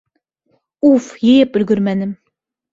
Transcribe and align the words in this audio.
Уф, 0.89 1.11
йыйып 1.29 1.61
өлгөрмәнем. 1.63 2.19